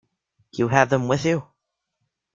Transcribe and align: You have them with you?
You 0.53 0.67
have 0.69 0.89
them 0.89 1.07
with 1.07 1.25
you? 1.25 1.45